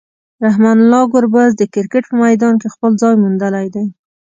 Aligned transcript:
رحمان 0.45 0.77
الله 0.83 1.03
ګربز 1.13 1.51
د 1.57 1.61
کرکټ 1.73 2.03
په 2.09 2.15
میدان 2.23 2.53
کې 2.61 2.67
خپل 2.73 2.91
ځای 3.01 3.13
موندلی 3.23 3.67
دی. 3.75 3.85